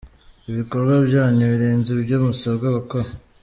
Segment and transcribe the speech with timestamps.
[0.49, 3.07] Ibikorwa byanyu birenze ibyo musabwa gukora.